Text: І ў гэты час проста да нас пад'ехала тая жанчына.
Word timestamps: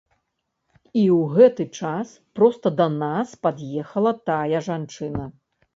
І 0.99 1.03
ў 1.17 1.21
гэты 1.35 1.67
час 1.81 2.15
проста 2.41 2.67
да 2.81 2.87
нас 2.99 3.39
пад'ехала 3.45 4.17
тая 4.33 4.69
жанчына. 4.73 5.33